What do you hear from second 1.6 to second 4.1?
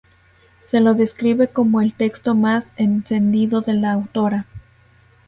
el texto más encendido de la